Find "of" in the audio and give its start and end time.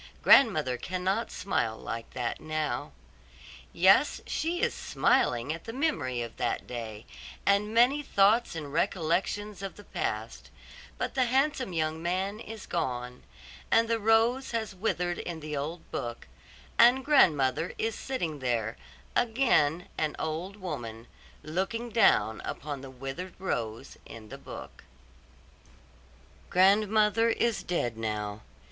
6.23-6.37, 9.61-9.75